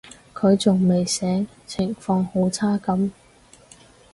[0.33, 3.11] 佢仲未醒，情況好差噉